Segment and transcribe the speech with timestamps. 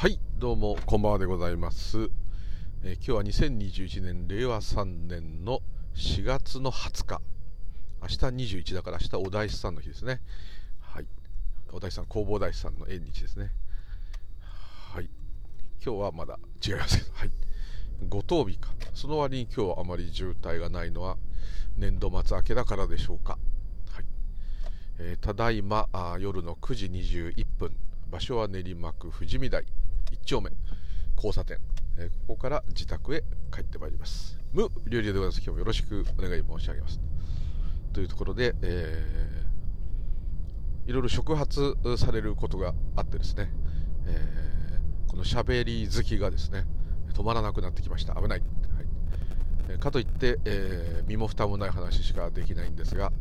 [0.00, 2.08] はいどうもこんばんはでございます、
[2.82, 5.60] えー、今日は2021年令和3年の
[5.94, 7.20] 4月の20日。
[8.00, 8.16] 明日
[8.60, 10.22] 21だから明日お大師さんの日ですね。
[10.80, 11.06] はい。
[11.70, 13.50] お大師さん弘法大師さんの縁日ですね。
[14.94, 15.10] はい。
[15.84, 17.12] 今日はまだ違いますけど。
[17.12, 17.30] はい。
[18.08, 18.70] 五等日か。
[18.94, 21.18] その割に今日はあまり渋滞がないのは
[21.76, 23.36] 年度末明けだからでしょうか。
[23.90, 24.04] はい、
[24.98, 27.76] えー、ただいま夜の9時21分。
[28.10, 29.66] 場所は練馬区富士見台。
[30.10, 30.50] 1丁目
[31.16, 31.58] 交差点、
[31.98, 34.38] えー、ここから自宅へ帰ってまいります。
[34.52, 35.36] 無料理でございます。
[35.38, 37.00] 今日もよろしくお願い申し上げます。
[37.92, 43.52] というところで、えー、いろいろ触発されることがあってですね、
[44.06, 46.64] えー、この喋り好きがですね
[47.14, 48.14] 止まらなくなってきました。
[48.14, 48.42] 危ない、
[49.68, 53.12] はい、かといって、えー、身も蓋もない話しかできないんですが、はい、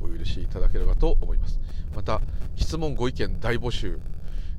[0.00, 1.60] お許しいただければと思います。
[1.94, 2.20] また
[2.56, 4.00] 質問ご意見大募集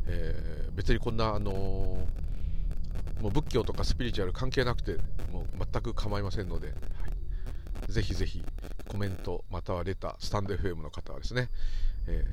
[0.08, 4.98] えー、別にこんな、あのー、もう仏教とかスピリチュアル関係なくて
[5.32, 6.74] もう全く構いませんので、は
[7.90, 8.44] い、ぜひぜひ
[8.88, 11.50] コメントまたはレタースタンド FM の方はですね、
[12.08, 12.24] え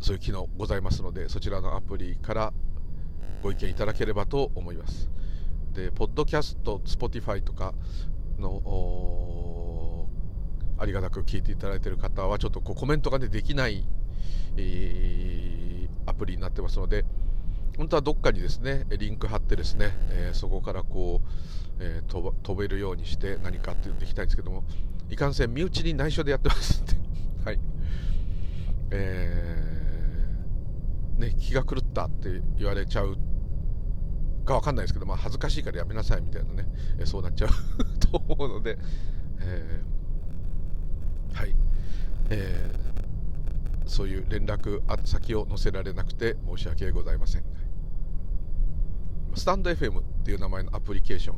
[0.00, 2.52] ー、そういう機能ございますのでそちらのアプリから
[3.42, 5.10] ご意見いただければと思います。
[5.72, 7.74] でポッドキャスト Spotify とか
[8.38, 10.06] の
[10.78, 13.86] ありがたく聞いていただいている方はちょっとこうコメントが、ね、できない、
[14.56, 15.71] えー
[16.06, 17.04] アプリになってますので
[17.76, 21.28] 本当はどっかにですねリンク貼ってですね、えー、そこからこう、
[21.80, 24.64] えー、飛べるようにして何かっていうのでいきたいんですけども
[25.10, 26.92] いかんせん身内に内緒でやってますんで。
[27.44, 27.60] はい。
[28.90, 33.16] えー、ね気が狂ったって言われちゃう
[34.44, 36.66] かわかんないですけど、まあ、恥ずかしいからやめなさいみたいなね、
[36.98, 37.50] えそうなっちゃう
[38.00, 38.78] と思うので、
[39.40, 41.54] えー、はい、
[42.30, 42.71] え
[43.92, 47.44] そういう連絡先を載せられなくて申し訳ございません。
[49.34, 51.36] スタンド FM っていう名前のアプリケーション。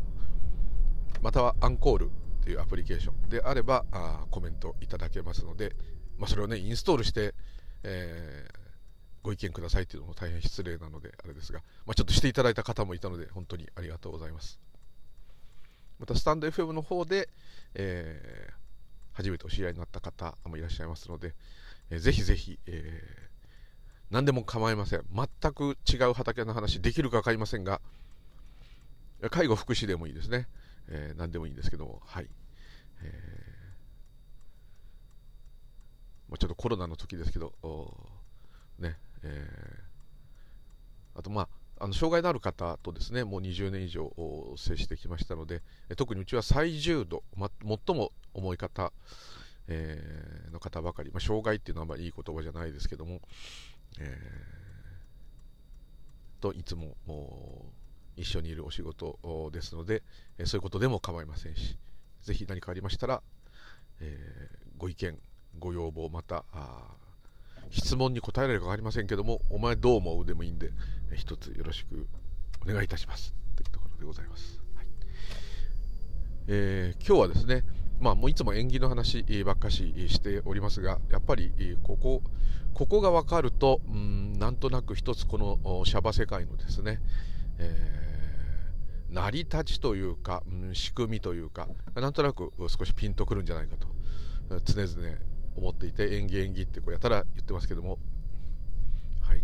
[1.20, 3.28] またはアンコールっていうアプリケーション。
[3.28, 5.74] であればあコメントいただけますので、
[6.16, 7.34] まあ、それをねインストールして、
[7.82, 8.56] えー、
[9.24, 14.60] ご意見くださいっていうのも大変失礼なのであれですが、まあ、ちょっとしていただいた方もいたので本当にありがとうございます。
[15.98, 17.28] またスタンド FM の方で、
[17.74, 18.52] えー、
[19.12, 21.34] 初めてお知り合いになった方もいらっしゃいますので、
[21.90, 25.04] えー、ぜひぜひ、えー、何でも構いません。
[25.14, 27.80] 全く違う畑の話できるか分かりませんが、
[29.30, 30.48] 介護福祉でもいいですね。
[30.88, 32.28] えー、何でもいいんですけども、はい。
[33.02, 37.52] えー、まあ、ちょっとコロナの時ですけど、
[38.78, 44.12] ね、えー、あとまあ、あの障害のある方とですねもう20年以上
[44.56, 45.62] 接してきましたので
[45.96, 47.50] 特にうちは最重度、ま、
[47.86, 48.92] 最も重い方
[49.68, 53.20] えー、の方ばかり、まあ、障害っていうのはまりいい言葉じゃないですけども、
[53.98, 56.94] えー、といつも
[58.16, 59.18] 一緒にいるお仕事
[59.52, 60.02] ですので、
[60.38, 61.78] えそういうことでも構いませんし、
[62.22, 63.22] ぜひ何かありましたら、
[64.00, 65.18] えー、ご意見、
[65.58, 66.44] ご要望、また
[67.70, 70.70] 質問に答えられるか分かりませんけども、お前どう思うでもいいんで、
[71.10, 72.06] えー、一つよろしく
[72.62, 74.60] お願いいたしますというところでございます。
[74.74, 74.86] はい。
[76.48, 77.64] えー、今日はですね、
[78.00, 82.22] まあ、もういつも縁起の話ばっかししておりますがやっぱりここ
[82.74, 87.00] ここが分かるとうんなんとなく一つこのシャバ世界のですね、
[87.58, 93.86] えー、成り立ちというか、うん、仕組みというかなんとなく少しピンとくるんじゃないかと
[94.64, 95.16] 常々
[95.56, 97.98] 思っていて縁起縁起ってこうやたら言ってますけども
[99.22, 99.42] はい、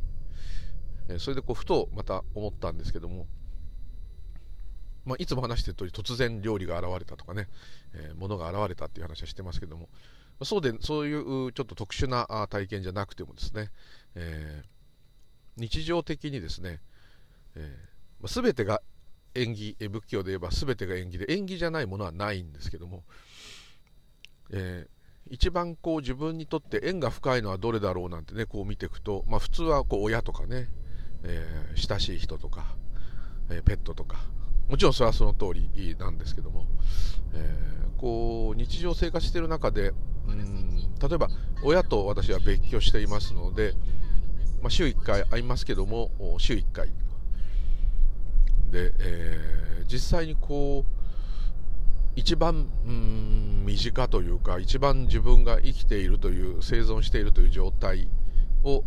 [1.09, 3.27] えそれでこうふとまた思ったんですけども
[5.05, 7.49] まあ、いつも話してる通り突然料理が現れたとかね、
[7.95, 9.89] えー、物が現れたっていう話はしてますけども
[10.43, 13.71] そうでそういうちょっと特殊な体験じゃなくてもですね、
[14.15, 16.81] えー、日常的にですね、
[17.57, 18.81] えー、全てが
[19.35, 23.05] 縁起仏教で言えば全てが縁起で縁起じゃないものはないんですけども、
[24.51, 30.69] えー、一番こう自分にとって縁が深いのはどれだろうなんてねこう見ていくと、まあ、普通はこう親とかね、
[31.23, 32.65] えー、親しい人とか、
[33.51, 34.21] えー、ペットとか
[34.71, 36.65] もちろんそれはその通りなんですけども、
[37.35, 39.93] えー、こう日常生活している中で
[40.29, 41.29] うん例えば
[41.65, 43.75] 親と私は別居していますので、
[44.63, 46.89] まあ、週1回会いますけども週1回。
[48.71, 51.01] で、えー、実際にこう
[52.15, 58.07] 一番うん身近というか一番自分が生きているという生存しているという状態
[58.63, 58.85] を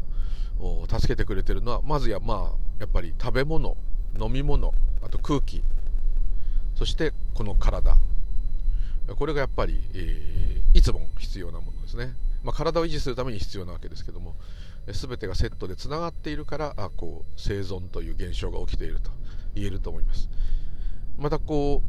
[0.87, 3.75] 助けてくれてるのはまずやまあやっぱり食べ物
[4.17, 5.61] 飲み物あと空気。
[6.75, 7.97] そしてこの体。
[9.17, 14.35] これがやっぱり、えー、いつも必要なものですね、まあ、体を維持するために必要なわけですけども
[14.87, 19.11] 全てがセットでつながっているからあこう生存という現象が起きていると
[19.55, 20.29] 言えると思います。
[21.17, 21.81] またこ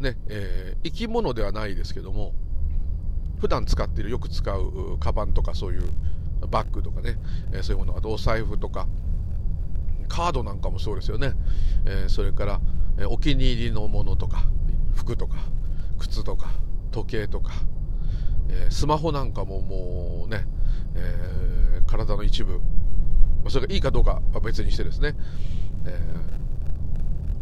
[0.00, 2.32] うね、えー、生き物ではないですけども
[3.40, 5.82] 普段使っているよく使うカバンとかそういう
[6.48, 7.18] バッグとかね、
[7.52, 8.86] えー、そういうものあとお財布とか
[10.08, 11.32] カードなんかもそうですよね、
[11.86, 12.60] えー、それから、
[13.06, 14.44] お気に入りのものとか
[14.94, 15.36] 服とか
[15.98, 16.50] 靴とか
[16.90, 17.52] 時計とか、
[18.50, 20.46] えスマホなんかももうね、
[20.94, 22.60] え体の一部、
[23.48, 25.16] それがいいかどうかは別にしてですね、
[25.86, 25.98] え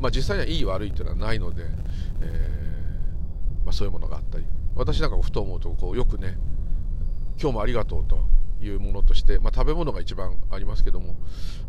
[0.00, 1.64] まあ、実際にはいい悪いっていうのはないので、
[2.20, 2.60] え
[3.64, 6.38] まあ、そういうものがあったり私なんかもふと思うとこうよくね
[7.40, 8.24] 今日もありがとうと
[8.62, 11.16] いうものとして、まあ、食べ物が一番ありますけども、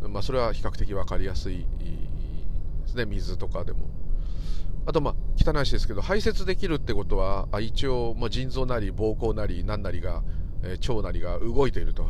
[0.07, 1.65] まあ、それは比較的分かりやすい
[2.81, 3.05] ですね。
[3.05, 3.89] 水とかでも。
[4.85, 10.23] あとまあ汚い話ですけど排泄できるってことは一応、まあ、腎臓なり膀胱なり何なりが、
[10.63, 12.07] えー、腸なりが動いていると。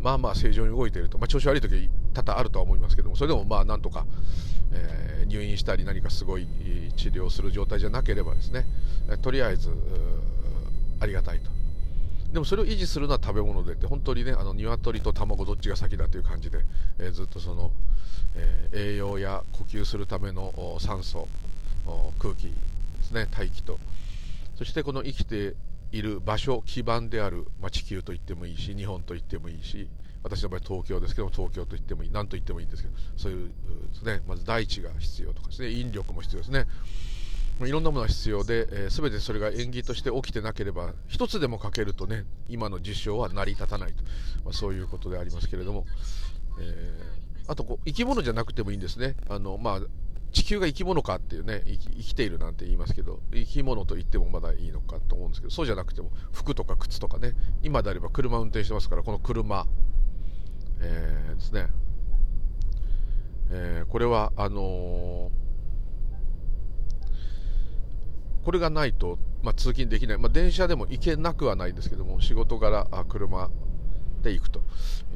[0.00, 4.06] まあまあ正常に動いていると、まあ、調子悪い時多々あるとは思いますけどもそれでもまあなんとか、
[4.72, 6.46] えー、入院したり何かすごい
[6.96, 8.64] 治療する状態じゃなければですね。
[9.22, 9.70] とりあえず
[11.00, 11.57] ありがたいと。
[12.32, 16.64] でもそれを維持するのは食べ物でって本当にねあの鶏と卵どっちが先だという感じで、
[16.98, 17.70] えー、ずっとその、
[18.36, 21.26] えー、栄養や呼吸するための酸素
[22.18, 22.52] 空気で
[23.02, 23.78] すね大気と。
[24.56, 25.54] そしてこの生きて
[25.92, 29.88] いる場所基盤である、まあ、地球と言ってもいいし日本と言ってもいいし
[30.22, 36.66] 私の場合東京ですけども東京と言ってもいい何と言ってもいいんですけどそういうですねまず大地が必要とかですね引力も必要ですね。
[37.66, 44.02] いろんなものが必要で、えー、全てそれが縁起として起きてなければ一つでも欠けるとね今の事象は成り立たないと、
[44.44, 45.84] まあ、そういうことでありますけれども、
[46.60, 49.16] えー、あとこう生き物じゃなくてもいいんですね。
[49.28, 49.80] あの、まあ、
[50.32, 59.66] 地球が生き物かっていうね生きているなんて言いますけど生き物と言ってもまだいいのかと思うんですけどそうじゃなくても服とか靴とかね今であれば車運転してますからこの車、
[60.80, 61.68] えー、ですね、
[63.50, 65.47] え、これはあのー
[68.44, 73.50] これがないと、まあ、通勤できない、まあ、電車でも行けなくはないんですけども仕事柄あ車
[74.22, 74.62] で行くと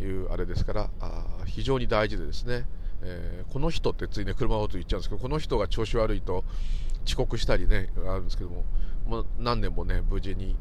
[0.00, 2.66] いうあれですからあ非常に大事でですね、
[3.02, 6.44] えー、この人ってついね車をと言っちゃうんですけどこの人が調子悪いと
[7.06, 8.64] 遅刻したりねあるんですけども
[9.06, 10.54] もう何年もね無事に、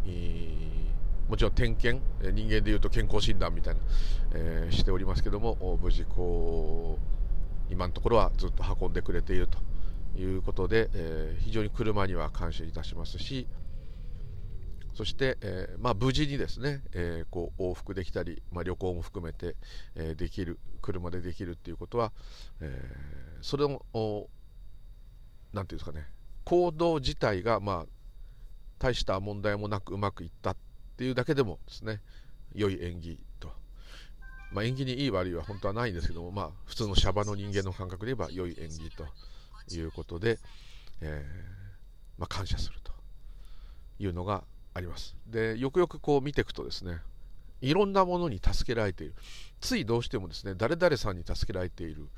[1.29, 2.03] もちろん点検
[2.33, 3.79] 人間でいうと健康診断みたいな、
[4.33, 6.97] えー、しておりますけども無事こ
[7.69, 9.70] う今のところはずっと運んでくれていると。
[10.17, 13.47] いうことで、えー、非常に車には感謝いたしますし
[14.93, 19.55] そして、えー、まあ、無事にですね、えー、こう往復できたり、まあ、旅行も含めて、
[19.95, 22.11] えできる車でできるっていうことは、
[22.59, 22.77] え
[23.41, 23.85] それも
[25.53, 26.07] 何ていうんですかね
[26.43, 27.85] 行動自体が、まあ、
[28.79, 30.55] 大した問題もなくうまくいったっ
[30.97, 32.01] ていうだけでもですね
[32.53, 33.51] 良い縁起と、
[34.51, 39.05] まあ、縁起にいい悪いは本当はないんですけども、まあ、普通のシャバの人間の感覚で言えば良い縁起と。
[39.69, 40.39] いうことで、
[41.01, 42.91] えー、まあ、感謝すると
[43.99, 44.43] いうのが
[44.73, 45.15] あります。
[45.27, 46.99] でよくよくこう見ていくとですね
[47.61, 49.13] いろんなものに助けられている
[49.59, 52.09] ついどうしてもですね誰々さんに助けられている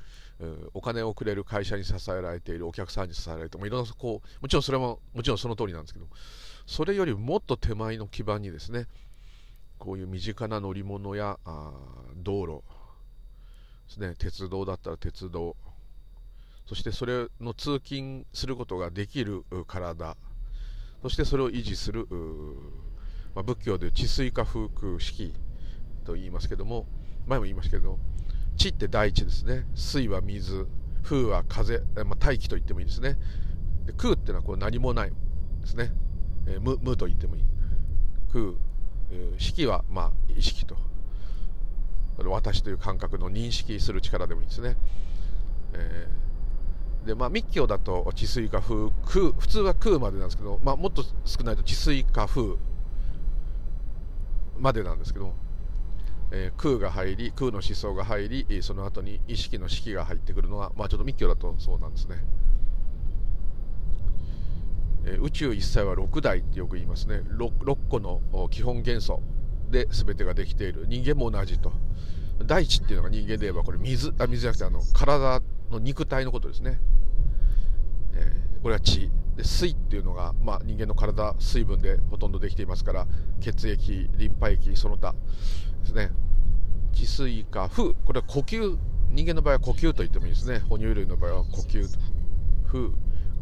[0.72, 6.06] お金をくれる会社に支えられているお客さんに支えられてもいろんなこうもちろんそれももちろんその通りなんですけど
[6.66, 8.86] それよりもっと手前の基盤にですね
[9.78, 11.72] こういう身近な乗り物やあ
[12.16, 12.62] 道路
[13.88, 15.56] ですね鉄道だったら鉄道
[16.66, 20.16] そしてそれの通勤することができる体。
[21.02, 22.06] そしてそれを維持する、
[23.34, 25.34] まあ、仏教で治水化風空式
[26.04, 26.86] と言いますけども
[27.26, 27.98] 前も言いましたけど
[28.56, 29.66] 地って大地ですね。
[29.74, 30.66] 水は水
[31.02, 33.18] 風は風、まあ、大気と言ってもいいですね。
[33.84, 35.10] で空っていうのはこう何もない
[35.60, 35.92] ですね、
[36.46, 37.42] えー、無無と言ってもいい。
[38.32, 38.54] 空、
[39.10, 40.76] えー、式はまあ意識と。
[42.16, 44.76] 私という感覚の認識する力でもいいですね、
[45.72, 46.33] えー
[47.04, 52.56] で、まあ、密教だと治水化風空普通は空までなんですけど、まあ、もっと少ないと治水化風
[54.58, 55.34] までなんですけど、
[56.30, 62.16] えー、空が入り空の思想が入りその後に意識の式が入ってくるのが、まあ、ちょっと密教だとそうなんですね、
[65.06, 67.22] えー、宇宙一切は6代ってよく言いますね。
[67.36, 68.20] 6, 6個の
[68.50, 69.22] 基本元素
[69.70, 70.86] で全てができている。
[70.88, 71.72] 人間も同じと。
[72.46, 74.14] 大地っていうのが人間で言えばこれ水。
[74.18, 75.42] あ水じゃなくてあの体
[75.74, 76.78] の肉体のことですね、
[78.14, 79.10] えー、これは血。
[79.36, 83.06] で水っていうのが、まあ、人間の体水分でほとんどできていますから
[83.40, 85.12] 血液リンパ液その他
[85.82, 86.10] ですね。
[86.92, 88.78] 治水か風これは呼吸。
[89.10, 90.60] 人間の場合は呼吸と言ってもいいですね。
[90.68, 91.98] 哺乳類の場合は呼吸。
[92.66, 92.90] 風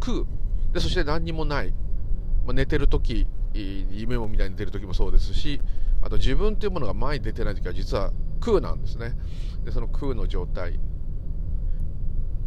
[0.00, 0.24] 空
[0.72, 1.74] でそして何にもない、
[2.44, 5.60] まあ、寝てる時夢を見ない寝てる時もそうですし
[6.00, 9.12] あと自分というものが前に出てない時は実は空なんですね。
[9.64, 10.80] でその空の状態。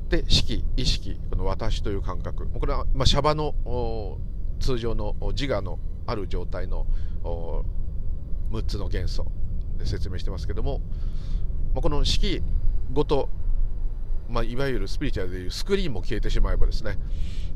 [0.09, 2.47] で識意識この私という感覚。
[2.47, 3.55] これは、まあ、シャバの
[4.59, 6.85] 通常の自我のある状態の
[8.51, 9.25] 6つの元素
[9.77, 10.79] で説明してますけども、
[11.73, 12.41] まあ、この式
[12.93, 13.29] ごと、
[14.29, 16.97] まあ、いわゆるスピリチュアルでいうスクリーンも消えてしまえばですね、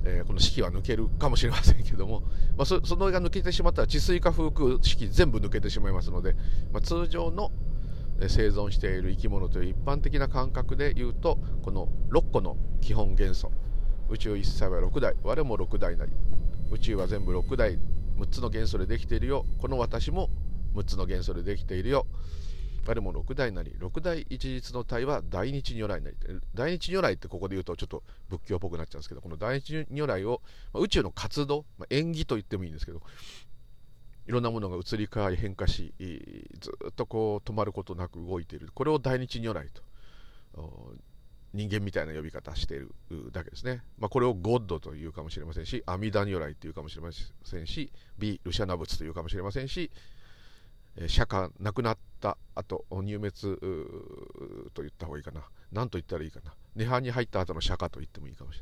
[0.03, 2.22] えー、この式は抜けるかもしれませんけども、
[2.58, 6.36] まあ、そそのが抜けてしまったら治水化風空式全部抜けてしまいますので、
[6.74, 7.51] まあ、通常の
[8.27, 13.51] 生存している生き物という一般的な感覚で言うとこの6個の基本元素。
[14.09, 16.11] 宇宙一切は6台我も6台なり。
[16.71, 17.79] 宇宙は全部6台
[18.17, 19.45] 6つの元素でできているよ。
[19.59, 20.29] この私も
[20.75, 22.05] 6つの元素でできているよ。
[22.85, 23.75] 我も6代なり。
[23.79, 26.17] 6代一律の体は大日如来なり。
[26.55, 30.41] 大日如来ってここで言うとちょっと仏教っぽくなっちゃうんですけどこの大日如来を、
[30.73, 33.01] 宇宙の活動、縁起と言ってもいいんですけど
[34.29, 35.91] いろんなものが移り変わり変化し
[36.59, 38.69] ずっとこう止まることなく動いている。
[38.75, 39.81] これを大日如来と
[41.51, 42.93] 人間みたいな呼び方している
[43.31, 49.89] だけですね、まあ、これをゴッドというかもしれませんし阿弥陀如来というかもしれませんしビ・ルシャナ仏というかもしれませんし
[51.07, 53.31] 釈迦亡くなった後入滅
[54.75, 55.41] と言った方がいいかな。
[55.71, 56.53] 何と言ったらいいかな。
[56.75, 58.62] 涅槃に入った後の釈迦と言ってもいいかもし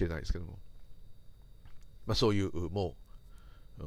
[0.00, 0.20] れない。
[0.20, 0.58] ですけども、
[2.06, 2.96] まあ、そういうも
[3.78, 3.84] う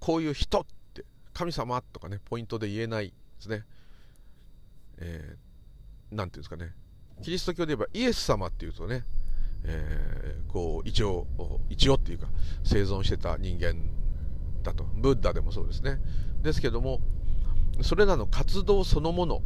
[0.00, 3.64] こういう人って神様とかねポイントで言えないですね。
[4.98, 6.72] えー、なんていうんですかね。
[7.22, 9.04] キリスト教で言えばイエス様っていうとね、
[9.64, 11.26] えー、こう一応
[11.68, 12.28] 一応っていうか
[12.64, 13.74] 生存してた人間
[14.62, 14.84] だと。
[14.94, 15.98] ブッダでもそうですね。
[16.42, 17.00] ですけども
[17.82, 19.42] それらの活動そのもの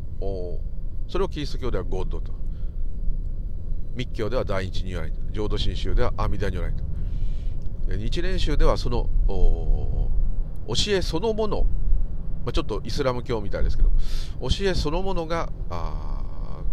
[1.09, 2.32] それをキリスト教ではゴッドと。
[3.94, 6.92] 密教では第一如来浄土真宗では阿弥陀如来と。
[7.97, 9.09] 日蓮宗ではその
[10.69, 11.62] 教えそのもの、
[12.45, 13.90] まあ、ちょっとイスラム教みたいですけど。
[14.42, 15.50] 教えそのものが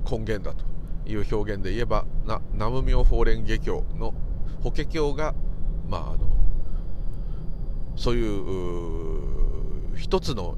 [0.10, 0.66] 根源だと
[1.10, 4.14] いう表現で言えばな南無妙法蓮華経の
[4.64, 5.36] 法華経が、
[5.88, 6.30] まあ、あの
[7.96, 10.58] そういう一つの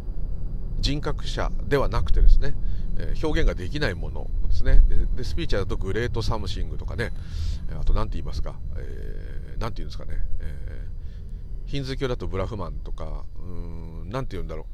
[0.79, 2.55] 人格者ではなくてですね、
[2.97, 4.81] え、表現ができないものですね。
[5.15, 7.11] でスピリチュアルだと Great Something とかね
[7.79, 10.90] あと何て言いますか、えー、て言うんですかね、えー、
[11.71, 13.23] ヒンズー教だとブラフマンとか
[14.09, 14.67] 何て言うんだろ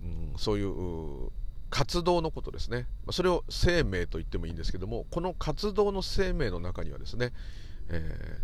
[0.00, 1.32] う、うん、そういう
[1.68, 2.86] 活動のことですね。
[3.10, 7.32] それを生命と言ってもいいんですけどもこの活動の生命の中にはですね、
[7.88, 8.38] え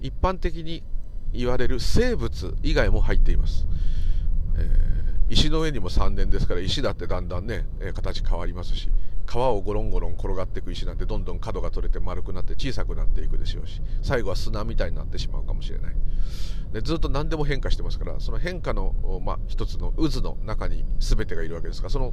[0.00, 0.82] ー、一般的に
[1.32, 3.64] 言われる生物以外も入っています、
[4.56, 8.88] えー、石の上にも3年ですから石だってだんだんね、形変わりますし
[9.24, 15.94] 川をゴロンゴロン転がっていく石なんてどんどん角が取れて丸くなって小さくなっていくでしょうし最後は砂みたいになってしまうかもしれない。
[16.74, 22.12] でずっと何でも変化してますからその変化の、まあ、一つの渦の中に全てがいるわけですからその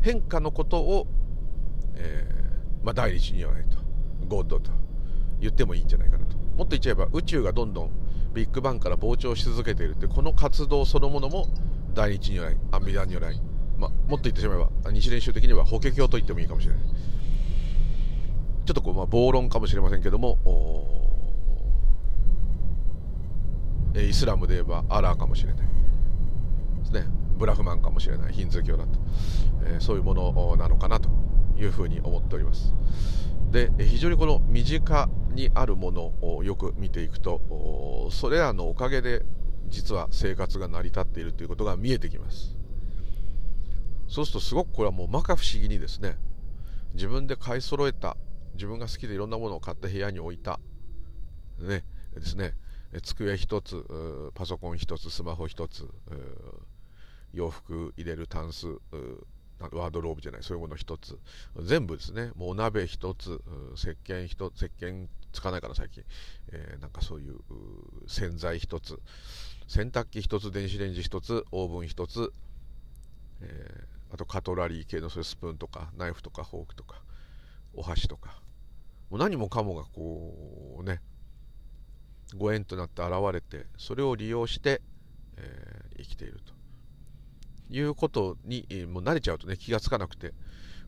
[0.00, 1.06] 変化のことを、
[1.94, 3.76] えー、まあ、第一に言わないと
[4.26, 4.72] ゴッドと
[5.38, 6.36] 言ってもいいんじゃないかなと。
[6.36, 7.90] もっと言っちゃえば宇宙がどんどん
[8.34, 11.46] ビッグバンから膨張し続けているってこの活動そのものも
[11.94, 13.40] 第一如来阿弥陀如来、
[13.78, 16.82] まあ、もっと言ってしまえば日蓮宗的には法華経と言ってもいいかもしれない。
[18.64, 20.38] ちょっとこう、まあ、暴論かもしれませんけども
[23.94, 25.66] イスラムで言えばアラーかもしれない。
[26.80, 27.06] ですね。
[27.36, 28.32] ブラフマンかもしれない。
[28.32, 28.98] ヒンズー教だと、
[29.64, 31.08] え、そういうものなのかなと
[31.58, 32.74] いうふうに思っております。
[33.52, 39.26] で非常にこの身近にあるものをよく見ていくとそれらのおかげで
[39.68, 42.56] 実は生活が成り立っているということが見えてきます。
[44.08, 46.16] そうするとすごくこれはもう摩訶不思議にですね
[46.94, 48.16] 自分で買い揃えた
[48.54, 50.60] 自分が好きでいろんなものを買って部屋に置いた
[51.58, 51.84] ね
[52.14, 52.54] ですね
[53.00, 53.84] 机一つ
[54.34, 55.88] パソコン一つスマホ一つ
[57.32, 58.66] 洋服入れるタンス
[59.70, 61.18] ワードローブじゃないそういうもの一つ。
[61.62, 62.32] 全部ですね。
[62.34, 63.40] もうお鍋一つ
[63.74, 66.04] 石鹸一つ石鹸つかないかな最近、
[66.50, 67.38] えー、なんかそういう
[68.06, 69.00] 洗剤一つ
[69.66, 72.32] 洗濯機一つ電子レンジ一つオーブン一つ、
[73.40, 77.00] えー、あとカトラリー系のそういうスプーンとかナイフとかフォークとか
[77.74, 78.40] お箸とか。
[79.10, 81.02] もう何もかもがこうね
[82.36, 84.80] ご縁となって現れてそれを利用して、
[85.36, 86.52] えー、生きていると
[87.74, 90.34] いうことに、もう慣れちゃうとね、気がつかなくて、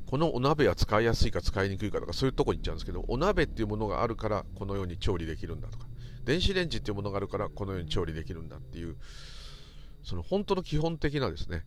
[0.07, 5.87] このお鍋は使いやすいか使いにくいかとか、そういうとこに行っちゃうんですけど、お鍋っていうものがあるから、このように調理できるんだとか、
[6.25, 8.97] 電子レンジっていうものがあるから、このように調理できるんだっていう、
[10.03, 11.65] その本当の基本的なですね、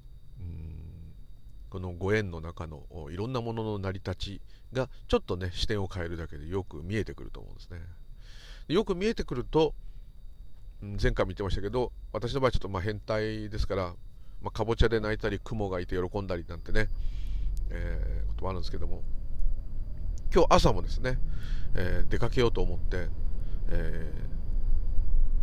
[1.69, 4.41] このご縁の中のいろんなものの成り立ち
[4.71, 7.81] が、ちょっとね、視点を変えるだけでよく見えてくると思うんですね。
[8.67, 9.73] よく見えてくると、
[10.81, 13.93] 前回も言ってましたけど、私の場合ちょっとま変態ですから、
[14.41, 16.89] まあ、かぼちゃで泣いたり雲がいて喜んだりなんてね
[17.69, 19.03] えー、こともあるんですけども
[20.33, 21.17] 今日朝もですね、
[21.75, 23.07] えー、出かけようと思って、
[23.69, 24.11] え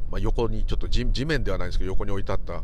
[0.08, 2.62] ー、まあ、横にちょっと地面ではないんですけど横に置いてあった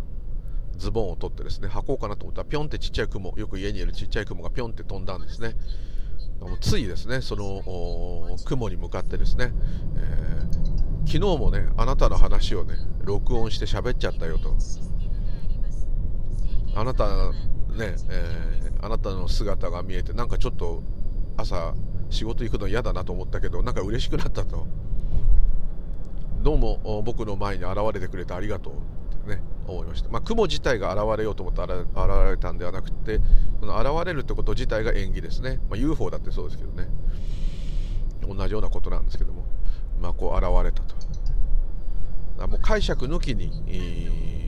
[0.77, 5.55] ズボンを取ってですね履こうかなと思ったらピョンってちっちゃい雲よく家にいるちっちゃい雲がピョンって飛んだんですね。
[6.61, 9.53] ついですねその雲に向かってですね、
[9.97, 14.57] えー、昨日もねあなたの話をね録音して喋っちゃったよと。
[16.77, 20.83] あなたね、えー、あなたの姿が見えてなんかちょっと
[21.37, 21.75] 朝
[22.11, 24.67] 仕事行くの嫌だなと思ったけどなんか嬉しくなったと。
[26.43, 29.00] どうも僕の前に現れてくれてありがとう。
[29.31, 31.71] ね思いました、まあ、雲自体が現れようと思って現
[32.31, 33.21] れたんではなくて
[33.61, 36.89] その現れるってこと自体が縁起ですね、まあ、UFO だってそうですけどね。
[38.27, 39.45] 同じようなことなんですけども、
[40.01, 40.95] まあ、こう現れたと。
[42.47, 43.73] もう解釈抜きに、え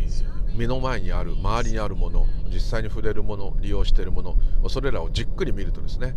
[0.09, 4.37] ー、目の前にある周りにあるもの実際に触れるもの利用しているもの
[4.71, 6.15] それらをじっくり見るとですね、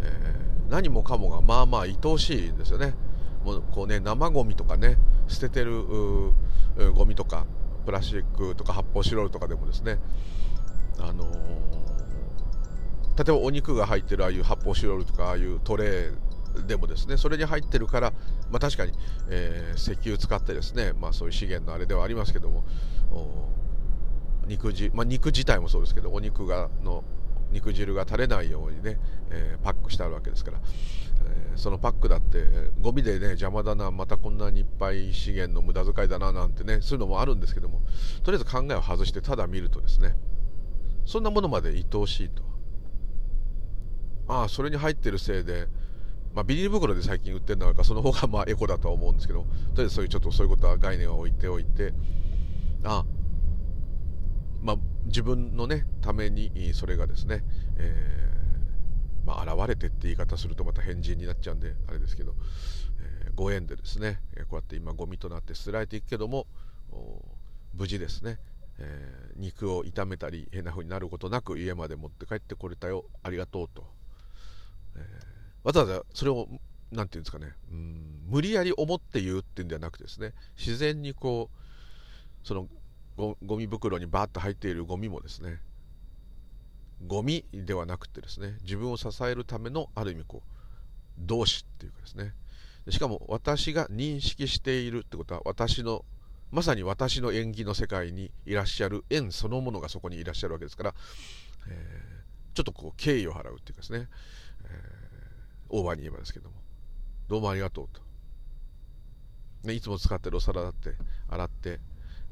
[0.00, 2.94] えー、何もかもがまあまあ愛おしいですよね。
[3.44, 4.96] もうこうね生ゴミとかね
[5.26, 5.84] 捨ててる
[6.94, 7.46] ゴミとか
[7.88, 9.98] プラスチックとか発泡スチロールとかでもですね
[10.98, 11.32] あのー、
[13.16, 18.12] 例えばお肉が入ってるああいう発泡スチロールとかああいうトレーでもですねそれに入ってるから、
[18.50, 18.92] まあ、確かに、
[19.30, 22.62] えー、石油使ってですね、まあ、そういう資源のあれではありますけども
[24.46, 27.04] 肉じ、まあ、肉自体もそうですけどお肉がの
[27.52, 28.98] 肉汁が垂れないようにね、
[29.30, 30.58] えー、パックしてあるわけですから、
[31.24, 32.44] えー、そのパックだって
[32.80, 37.82] ゴミでね邪魔だなまたこんなにいっぱい資源の無駄遣いだななんてねそういうのもあるんですけども
[38.22, 40.16] とりあえず考えを外してただ見るとですね
[41.06, 42.42] そんなものまで愛おしいと。
[44.30, 45.68] ああそれに入ってるせいで
[46.34, 49.46] まあ、ビニール袋で最近売ってるのからその方がまあエコだとは思うんですけどと
[49.78, 51.92] りあえずそういうちょっとそういうことは概念を置いておいて
[52.84, 53.04] あ
[54.62, 57.42] まあ自分のねためにそれがですね、
[57.78, 62.34] えー、まあ、現れてって言い方するとまた変人になっちゃうんであれですけど、
[63.24, 66.46] えー、ご縁でですねこうやって今ゴミとなって捨てられていくけども
[67.74, 68.38] 無事ですね、
[68.78, 73.84] えー、肉を炒めたり変な風になることなく家まで持って帰ってこれたよありがとうと、
[74.96, 75.00] え
[75.62, 76.48] わざわざそれを
[76.90, 82.66] 何て言うんですかねうん無理やり思って言うっていうんではなくてですね自然にこうその
[83.18, 85.60] ゴミ袋にバーッと入っているゴミもですね
[87.06, 90.50] ゴミではなくてですね自分を支えるためのある意味こう
[91.18, 92.32] 同志っていうかですね。
[92.90, 96.04] しかも私が認識しているってことは私の
[96.50, 100.94] まさに私の演技の世界にいらっしゃる縁そのものがそこにいらっしゃるわけですから、
[101.68, 104.08] えー、ちょっとこう敬意を払うっていうかですね、
[104.64, 106.54] えー、オーバーに言えばですけども
[107.28, 108.00] どうもありがとうと、
[109.64, 110.94] ね、いつも使ってるお皿だって
[111.28, 111.80] 洗って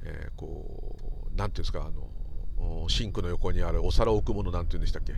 [0.07, 5.15] えー、こう何ていうんですかあのシンクの横にあるお皿を置くものなんて言うんでしたっけ？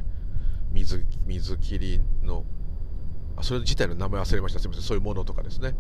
[0.73, 2.45] 水水切りの
[3.37, 4.59] あそれ自体の名前忘れました。
[4.59, 4.89] すみません。
[4.89, 5.75] そういうものとかですね。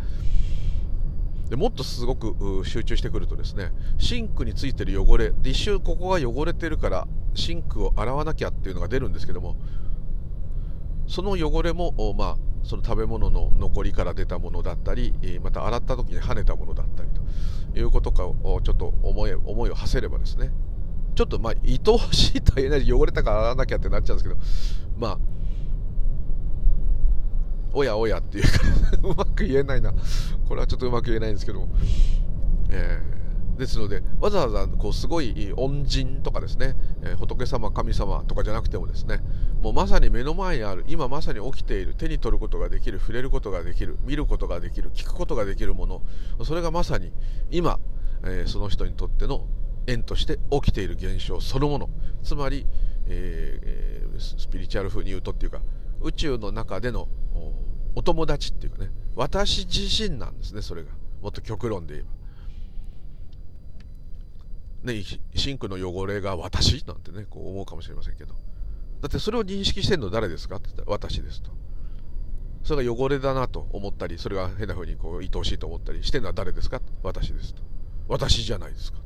[1.48, 9.56] でもっとすごく集中してくるとですねシンクについてる汚れ一瞬ここが汚れてるからシンクを洗わなきゃっていうのが出るんですけども
[11.06, 12.36] その汚れも、まあ、
[12.68, 17.08] その食べ物の残りから出たものだったりまた洗った時に跳ねたものだったり
[17.72, 20.50] ということかをちょっと思い思いを馳せればですね
[21.14, 24.40] ちょっとまあ愛おしいとは言えない汚れたから洗わなきゃってなっちゃうんですけど
[24.98, 25.18] まあ
[27.72, 28.50] おやおやっていうか
[29.02, 29.94] うまく言えないな。
[30.46, 31.68] これはちょっとうまく言えないんですけども、
[32.70, 33.18] えー
[33.58, 39.20] ですのでわざわざこうすごい恩人とかですね、えー、仏様神様とかじゃなくてもですね
[39.62, 46.02] もうまさに目の前にある今まさに起きている手に取ることができる触れることができる見ることができる聞くことができるもの
[46.44, 47.12] それがまさに
[47.50, 47.80] 今、
[48.24, 49.46] えー、その人にとっての
[49.86, 51.90] 縁として起きている現象そのもの
[52.22, 52.66] つまり、
[53.06, 55.60] えー、スピリチュアル風に言うとっていうか
[56.00, 57.08] 宇宙の中での
[57.96, 60.90] お友達っていうかね私自身なんですねそれが
[61.20, 62.18] もっと極論で言えば
[64.84, 65.02] ね、
[65.34, 68.34] シンクの汚れが私なんてね、こう思うかもしれませんけど。
[69.00, 70.56] だってそれを認識してるの誰ですか？
[70.56, 71.50] って言ったら私ですと。
[72.64, 76.80] それが汚れだなと思ったり、それが変な風にこう愛おしいと思ったりしてるのは誰ですか？
[77.02, 77.62] 私ですと。
[78.08, 78.98] 私じゃないですか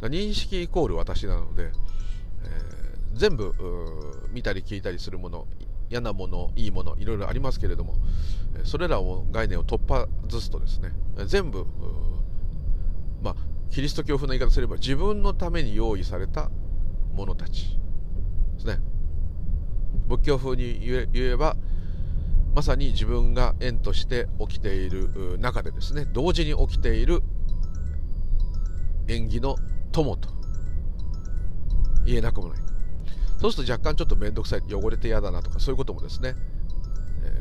[0.00, 0.08] と。
[0.08, 1.72] 認識イコール私なので、えー、
[3.14, 3.54] 全部
[4.32, 5.46] 見たり聞いたりするもの、
[5.88, 7.94] 嫌なもの、いいもの、いろいろありますけれども、
[8.64, 10.92] それらを概念を突破ずつとですね、
[11.26, 11.64] 全部、
[13.22, 13.36] まあ、
[13.70, 16.50] キリスト教風の言い方すれば自分のために用意された
[17.14, 17.78] 者たち
[18.56, 18.78] ですね。
[20.08, 21.56] 仏教風に言えば
[22.54, 27.22] まさに自分が縁として起きている中でですね同時に起きている
[29.08, 29.56] 縁起の
[29.92, 30.28] 友と
[32.04, 32.58] 言えなくもない。
[33.38, 36.34] そうすると若干ちょっと面倒くさい汚れて嫌だなとかそういうこともですね、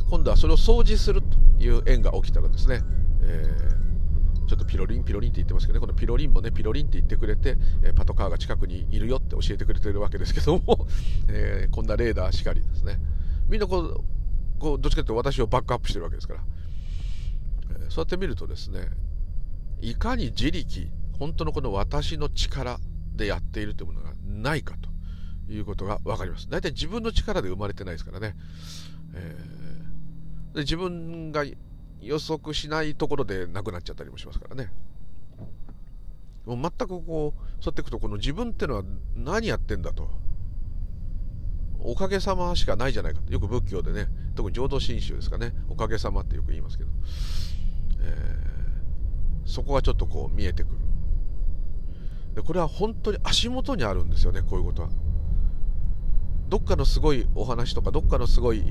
[0.09, 2.81] 今度はそれを掃除するという縁が起きたらですね、
[3.21, 3.84] えー、
[4.45, 10.87] ちょっとピロリンピロリンって言ってますけどねこのピロリンもねピロリンって言ってくれて、えパトカーが近くにいるよって教えてくれてるわけですけども、
[11.29, 12.99] えこんなレーダーしかりですね
[13.49, 14.03] みんなこう
[14.59, 16.43] こうどっちかというと私をバックアップしてるわけですから、
[17.71, 18.89] えそうやって見るとですね
[19.81, 22.79] いかに自力本当のこの私の力
[23.15, 24.75] でやっているというものがないか
[25.47, 26.49] ということが分かります。
[26.49, 28.35] 大体自分の力で生まれてないですからね。
[29.13, 31.45] えー、で自分が
[32.01, 34.71] 予測しないところでなくなっちゃったりもしますからね。
[36.45, 38.83] もう全くこう、そうやっていくと、この自分ってのは
[39.15, 40.09] 何やってんだと。
[41.79, 43.31] おかげさましかないじゃないかと。
[43.31, 46.89] よく仏教でね、特に浄土真宗ですかね、おかげさまってよく言いますけど、
[48.01, 50.77] えー、そこがちょっとこう見えてくる。
[52.35, 54.89] でこれは本当に足元にあるんですよね、こういうことは。
[56.49, 58.63] どっかのすごいお話とかどっかのすごい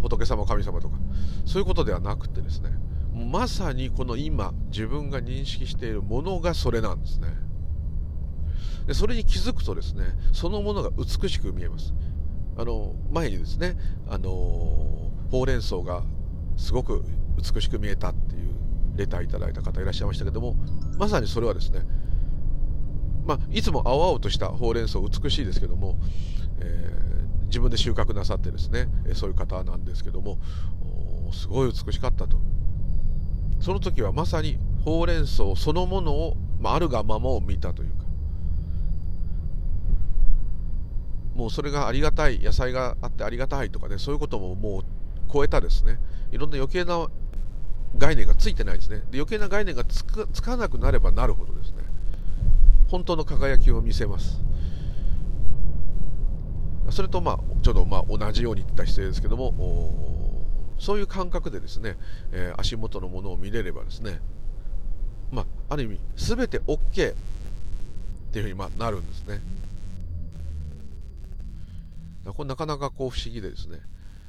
[0.00, 0.96] 仏様神様とか
[1.44, 2.70] そういうことではなくてですね
[3.12, 7.28] まさにこの今自分が認識しているものがそれなんですね。
[8.86, 11.92] でそれに気づくとですねそのものが美しく見えます。
[12.56, 13.76] あの前にですね
[14.08, 14.30] あの
[15.30, 16.04] ほうれん草が
[16.56, 17.04] すごく
[17.36, 18.50] 美しく見えたっていう
[18.96, 20.56] レターいただいた方いらっしゃいましたけども
[20.96, 21.82] まさにそれはですね
[23.28, 25.96] まあ、いつも青々としたほうれん草美しいですけども、
[26.60, 27.07] えー、
[27.48, 30.38] 自分で収穫なさってですねそういう方なんですけども
[31.32, 32.38] すごい美しかったと。
[33.60, 38.04] その時はまさにほうれん草そのものを、まあ、あるがままを見たというか。
[41.34, 44.82] もうそれがありがたい野菜があってありがたいとかねそういうことももう
[45.32, 45.98] 超えたですね。
[46.32, 47.08] いろんな余計な
[47.96, 48.98] 概念がついてないですね。
[49.10, 51.78] で余計な概念がつかなくなればなるほどですね。
[52.88, 54.40] 本当の輝きを見せます。
[56.90, 59.54] それとまあちょうどまあ同じように言った姿勢ですけども
[60.78, 61.96] そういう感覚でですね、
[62.32, 64.20] えー、足元のものを見れればですね
[65.30, 67.14] まあある意味全て OK っ
[68.32, 69.40] ていうふうにまあなるんですね。
[72.24, 73.80] これなかなかこう不思議でですね。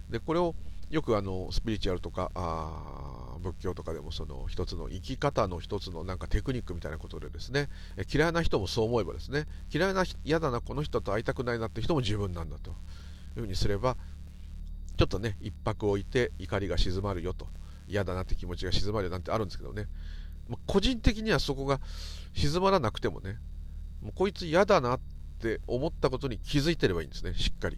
[0.09, 0.55] でこれを
[0.89, 7.69] よくあのスピリチュアルとかあ仏教とかでもその一つの生き方の一つのなんかテクニックみたいなことでですね
[8.13, 12.73] 嫌いな人もそう思えばですね嫌いな嫌だなこの人と会いたくないなって人も自分なんだとい
[13.37, 13.97] うふうにすれば
[14.97, 17.47] ちょっとね一泊置いて怒りが静まるよと
[17.87, 19.87] 嫌だなって気持ちが静まるよなんてあるんですけどね、
[20.47, 21.79] ま、個人的にはそこが
[22.33, 23.37] 静まらなくてもね
[24.01, 24.99] もうこいつ嫌だなっ
[25.41, 27.77] て思ったことに気づいてればいいんですねしっかり。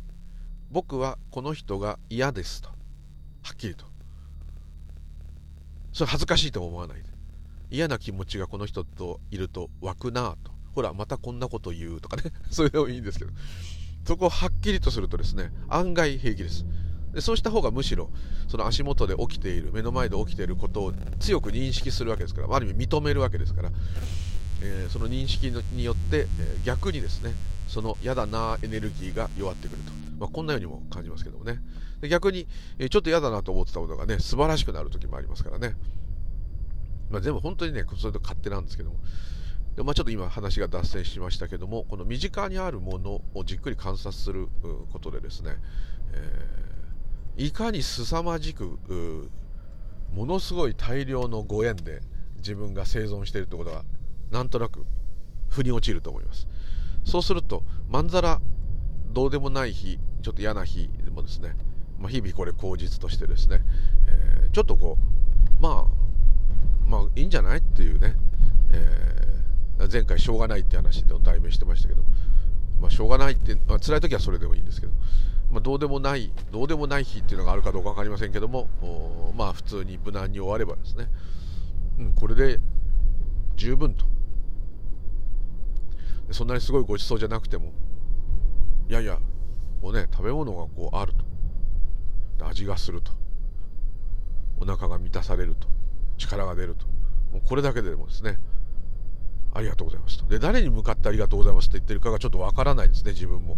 [0.71, 2.69] 僕はこの人が嫌ですと。
[2.69, 2.75] は
[3.53, 3.90] っきりと。
[5.93, 7.01] それ恥ずかしいとも思わない
[7.71, 10.51] 嫌な気持ちがこの人といると湧くなと。
[10.75, 12.23] ほらまたこんなこと言うとかね。
[12.51, 13.31] それでもいいんですけど。
[14.05, 16.65] そこをはっきりとするとですね案外平気です。
[17.13, 18.09] でそうした方がむしろ
[18.47, 23.71] その足元で起きている目の前で起きていることを強く認識するわけですからある意味認めるわけですから、
[24.61, 27.33] えー、その認識によって、えー、逆にですね
[27.71, 31.59] その嫌だなエネルギーが弱ってくると、まあ、こんなようにも感じますけどもね
[32.07, 32.47] 逆に、
[32.79, 35.75] えちょっと嫌だなと思ってたことがね、素晴らしくなる時もありますからね。
[37.09, 38.97] まあ、全部本当にね、それと勝手なんですけども。
[39.75, 44.47] でまあ、ちょっと今話が脱線しましたけども、この身近にあるものをじっくり観察する
[44.91, 45.57] ことでですね、
[46.13, 48.79] えー、いかに凄まじく、
[50.13, 52.01] ものすごい大量のご縁で
[52.37, 53.83] 自分が生存しているということが、
[54.31, 54.85] なんとなく
[55.49, 56.47] 腑に落ちると思います。
[57.03, 58.41] そうすると、まんざら
[59.11, 61.55] どうでもない日、ちょっと嫌な日でもですね、
[61.99, 63.61] まあ、日々これ口実としてですね、
[64.07, 64.97] えー、ちょっとこ
[65.59, 68.15] うまあまあいいんじゃないっていうね、
[68.71, 72.03] えー、前回しょうがないって話で題名してましたけど、
[72.79, 74.93] まあ、しょうがないって、まあ、辛い時はそれでもいいんですけど、
[75.51, 78.67] まあ、どうでもないどうでもない日っていうのがあるかどうか分かりませんけども
[79.37, 81.07] まあ普通に無難に終わればですね、
[81.99, 82.59] うん、これで
[83.55, 84.05] 十分と。
[86.33, 87.73] そんなにすごいごちそうじゃなくても
[88.89, 89.19] いやいや
[89.81, 91.31] こうね食べ物がこうあると。
[92.45, 93.11] 味がすると。
[94.59, 95.67] お腹が満たされると。
[96.17, 96.87] 力が出ると。
[97.31, 98.37] もうこれだけでもですね
[99.53, 103.57] ありがとうございますとで誰に向かってありがとうございますって言ってるかがちょっとわからないですね自分も。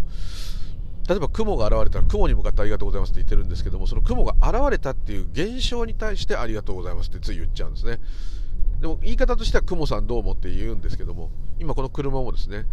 [1.07, 7.99] 例えば雲が現れたら雲に向かってありがとうございますって言ってるんですけどもその雲が現れたっていう現象に対してありがとうございますってつい言っちゃうんですね。
[8.83, 12.65] でも言い方としては雲さんどうもって言うんですけども今この車もですね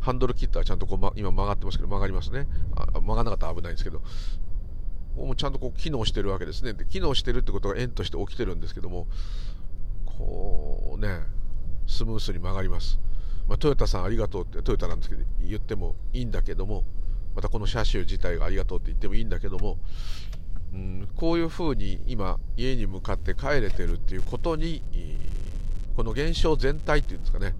[0.00, 2.48] ハンドル切ったらちゃんとこう、ま、今曲がってますけど曲がりますね。
[2.74, 4.02] あ曲がらなかったら危ないんですけど
[5.14, 6.72] もうちゃんとこう機能してるわけですね。
[6.72, 9.06] で機能してるってことが円として起きてるんですけども
[10.04, 11.20] こうね
[11.86, 12.98] スムースに曲がります、
[13.48, 16.82] まあ、トヨタさんありがとうってトヨタなんですけど言ってもいいんだけども
[17.36, 19.78] またこの車種自体がありがとうって言ってもいいんだけども、
[20.72, 24.82] うん、こういうふうに今家に向かって帰れてるっていうことに
[25.96, 27.54] この現象全体っていうんですかね。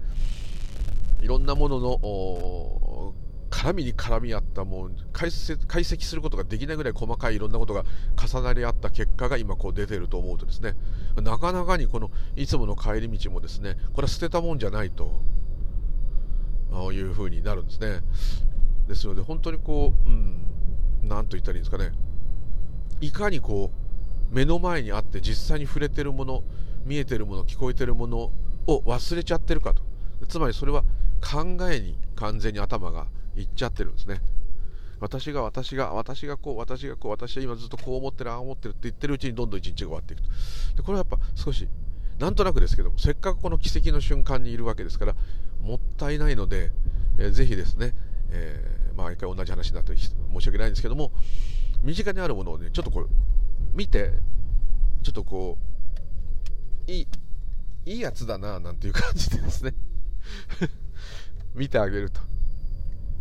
[1.21, 3.13] いろんなものの
[3.49, 10.75] 絡みに絡み合ったもう解析することができないぐらい細かいいろんなことが重なり合った結果が今こう出てると思うとですね。
[11.21, 15.23] なかなかにこのいつもの帰り道もですねこれは捨てたもんじゃないと
[16.93, 18.01] いうふうになるんですね。
[18.87, 20.45] ですので本当にこううん
[21.03, 21.91] 何と言ったらいいんですかね。
[23.01, 23.71] いかにこ
[24.31, 26.43] う目の前にあって実際に触れてるもの
[26.85, 28.31] 見えてるもの聞こえてるもの
[28.67, 29.83] を忘れちゃってるかと。
[30.27, 30.83] つまりそれは
[31.21, 34.21] 考えに完全に頭がいっちゃってるんですね。
[34.99, 40.29] 私が私が私がこう私がこう私は今ずっとこう思ってるああ思ってるって言ってるうちにどんどん一日が終わっていくと。
[40.77, 41.67] でこれはやっぱ少し
[42.19, 45.15] なんとなくですけどもせっかくこの奇跡の瞬間にいるわけですから
[45.61, 46.71] もったいないので、
[47.19, 47.93] えー、ぜひですね、
[48.31, 51.11] えー、毎回同じ話になって申し訳ないんですけども
[51.83, 53.09] 身近にあるものをねちょっとこう
[53.73, 54.11] 見て
[55.03, 55.57] ちょっとこ
[56.87, 57.07] ういい
[57.85, 59.73] いいやつだななんていう感じでですね。
[61.55, 62.19] 見てあげると。
[62.19, 62.27] そう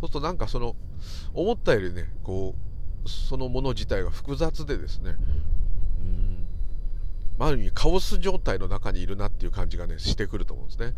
[0.00, 0.74] するとなんかその
[1.34, 2.54] 思ったよりねこ
[3.04, 5.16] うそのもの自体が複雑でですね。
[6.00, 6.46] うん。
[7.38, 10.94] ある意味カオス状態の中にいるなっていう感じがねしてくると思うんですね。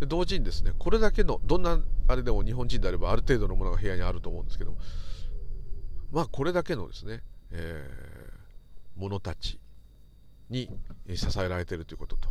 [0.00, 4.78] で同時にですねこれだけのどんなあれでも日本人であればある程度のものが部屋にあると思うんですけども
[6.12, 9.58] まあこれだけのですね、えー、ものたち
[10.48, 10.68] に
[11.14, 12.28] 支えられているということと。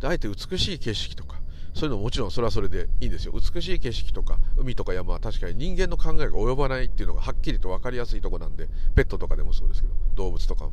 [0.00, 1.40] であえて美しい景色とか
[1.74, 3.32] そういうのももちろんそれはそれでいいんですよ。
[3.32, 10.72] 美しい景色とか海とか山は確かに人間の考えが及ばないっていうのがはっきりと分かりやすいとこなんでペットとかでもそうですけど動物とかも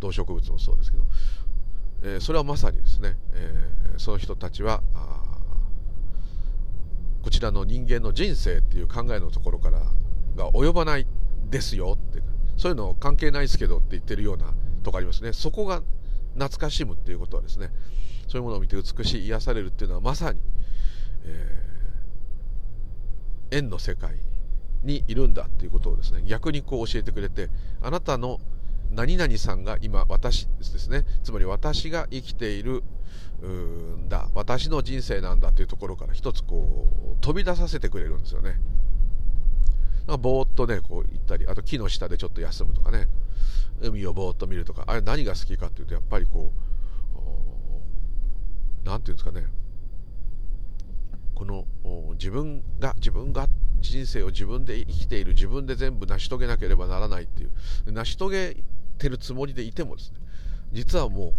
[0.00, 1.04] 動植物もそうですけど、
[2.02, 4.82] えー、それはまさにですね、えー、その人たちは
[7.22, 9.80] こちらの人間の人生っていう考えのところから
[10.34, 11.06] が及ばない
[11.52, 12.20] ですよって
[12.56, 15.32] そういうの関係ないですけどって言ってるようなとこありますね。
[15.32, 15.82] そこが
[16.34, 17.70] 懐かしむっていうことはですね
[18.26, 20.40] そういうものを見て美しい癒されるっていうのはまさに、
[21.24, 24.16] えー、縁の世界
[24.82, 27.50] にいるんだっていうことをですね逆にこう教えてくれて
[27.82, 28.40] あなたの
[28.90, 31.04] 何々さんが今私ですね。
[31.22, 32.82] つまり私が生きている
[33.42, 34.28] んだ。
[34.34, 38.60] 私の人生なんだというところから一つこう飛び出させてくれるんですよね。
[40.06, 43.08] なんかぼーっとねこう行ったりあと木の下でちょっと休むとかね。
[43.80, 44.84] 海をぼーっと見るとか。
[44.86, 47.18] あれ何が好きかっていうとやっぱりこう
[48.84, 49.46] 何て言うんですかね。
[51.34, 51.66] この
[52.12, 53.48] 自分が自分が
[53.80, 57.92] 人生を自分で生きている自分で全部成し遂げなければならないっていう。
[57.92, 58.56] 成し遂げ
[58.98, 60.18] てるつもりでいてもですね。
[60.72, 61.34] 実はもう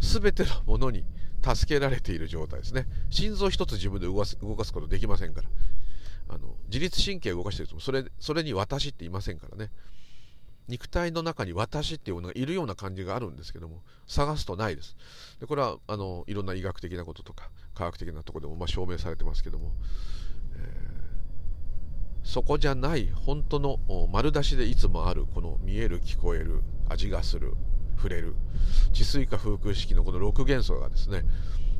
[0.00, 1.04] 全てのものに
[1.42, 2.86] 助けられている状態ですね。
[3.08, 5.48] 心臓一つ自分で動かす動かすことできませんから。
[6.32, 9.70] あの自律神経を動かしてるとそれそれに私っていませんからね。
[10.68, 14.96] 肉体の中に私っていうものがいるような感じがあるんですけども探すとないです。
[15.40, 19.72] でこれはあのいろんな医学的なこととか科学的なとこでもま証明されてますけども、
[20.54, 23.80] えー、そこじゃない本当の
[24.12, 27.54] 丸出しでいつもあるこの見える聞こえる味がする
[27.96, 28.36] 触れる
[28.92, 31.24] 治水化風空式のこの6元素がですね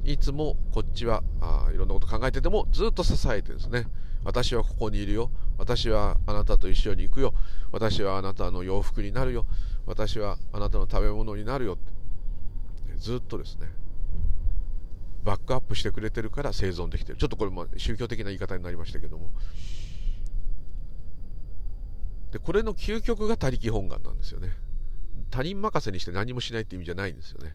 [0.05, 3.87] いつもこっちはあいろんなこと考えててもずっと支えてですね
[4.25, 5.31] 私はここにいるよ。
[5.59, 7.35] 私はあなたと一緒に行くよ。
[7.73, 9.47] 私はあなたの洋服になるよ。
[9.87, 11.75] 私はあなたの食べ物になるよ。
[11.75, 13.69] ってずっとですね。
[15.25, 17.19] バックアップしてくれてるから生存できてる。
[17.19, 19.31] ちょっとこれも宗教的な言い方になりましたけども。
[22.33, 24.51] でこれの究極が他力本願なんですよね。
[25.31, 27.55] 他人任せにして何もしないって意味じゃないんですよね。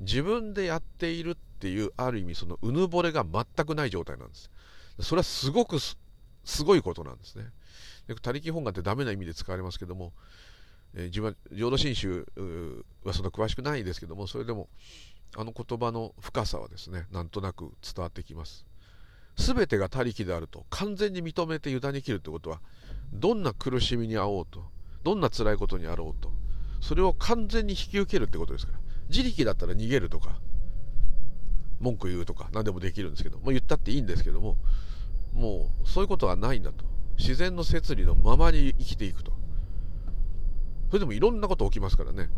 [0.00, 4.50] 自分でやっているっていうある意味そのうぬぼれが全くない状態なんです。
[5.00, 5.96] それはすごくす
[6.64, 7.44] ごいことなんですね。
[8.06, 10.12] で他力本願ってダメな意味で使われますけども、
[10.94, 12.26] えー、自分は浄土真宗
[13.04, 14.68] はそんな詳しくないですけどもそれでも
[15.36, 18.66] あの言葉の深さはですねなんとなく伝わってきます。
[19.36, 22.60] 全てが他力であると完全に認めて委ねきるということは
[23.12, 24.62] どんな苦しみに遭おうと
[25.02, 26.30] どんな辛いことにあろうと
[26.80, 28.78] それを完全に引き受けるってことですから。
[29.08, 30.36] 自力だったら逃げるとか
[31.80, 34.56] 文句言うとか何でもできるんですけどもう言ったっていいんですけども
[35.34, 36.84] もうそういうことはないんだと。
[37.18, 39.32] 自然の摂理のままに生きていくと。
[40.88, 42.30] それでもいろんなこと起きますからね。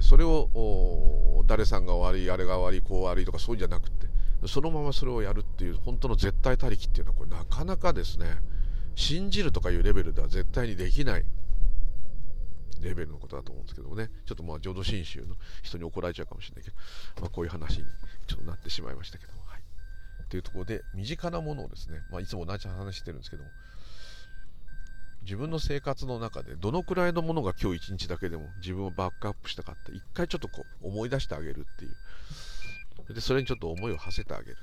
[0.00, 4.06] それを誰さんが悪いあれが悪いこう悪いとかそういうんじゃなくて
[4.46, 8.26] そのままそれをやるっていう本当の絶対他力っていうのはこれなかなかですね。
[8.94, 11.24] 信じるとかいうレベルでは絶対にできない。
[12.80, 14.10] レベルのことだと思うんですけどもね。
[14.24, 16.76] ちょっとまあ浄土真宗の人に怒られちゃうかもしれないけど、
[17.20, 17.84] まあ、こういう話に
[18.26, 19.42] ちょっとなってしまいましたけども、
[20.30, 23.50] はい、というところで身近なものをですね、まあ、いつも同じ話してるんですけども
[25.22, 31.94] 自分の生活の中でどのくらいのものが今日一日だけでも自分をバックアップしたかって一回ちょっとこう思い出してあげるっていう。
[33.14, 34.56] でそれにちょっと思いを馳せてあげる。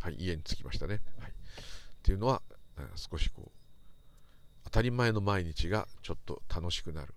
[0.00, 1.34] はい家に着きましたね、はい、っ
[2.02, 2.42] ていうのは
[2.96, 3.50] 少しこう
[4.64, 7.14] 当たり前の毎日がちょっと楽しくなる。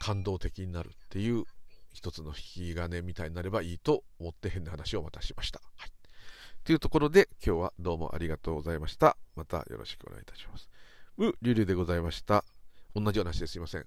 [0.00, 1.44] 感動的になるっていう
[1.92, 5.60] 一つの引き金みたいになればいいと思って変な話をまたしました。
[5.76, 5.92] はい。
[6.64, 9.16] というところで今日はどうもありがとうございました。
[9.36, 10.68] またよろしくお願いいたします。
[11.18, 12.44] う、りゅうりゅうでございました。
[12.94, 13.86] 同じ話ですいません。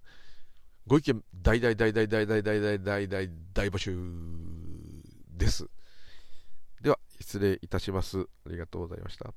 [0.86, 3.98] ご意見大大大大大大大大大大大募集
[5.38, 5.68] です。
[6.82, 8.20] では、失礼いたします。
[8.20, 9.34] ありがとうございました。